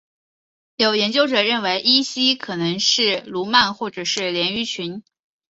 [0.77, 5.03] 有研究者认为依西可能是鲈鳗或鲢鱼群。